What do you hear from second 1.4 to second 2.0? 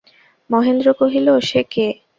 সে কে।